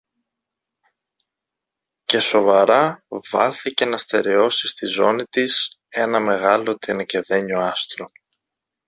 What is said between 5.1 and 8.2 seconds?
της ένα μεγάλο τενεκεδένιο άστρο.